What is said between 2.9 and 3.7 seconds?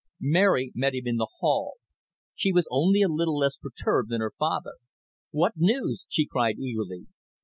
a little less